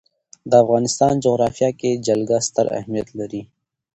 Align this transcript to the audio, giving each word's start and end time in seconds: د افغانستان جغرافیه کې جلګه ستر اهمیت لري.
د 0.49 0.51
افغانستان 0.63 1.13
جغرافیه 1.25 1.69
کې 1.79 2.01
جلګه 2.07 2.37
ستر 2.47 2.65
اهمیت 2.79 3.07
لري. 3.19 3.41